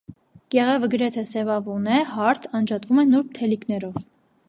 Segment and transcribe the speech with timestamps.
[0.55, 4.05] Կեղևը գրեթե սևավուն է, հարթ, անջատվում է նուրբ թելիկներով։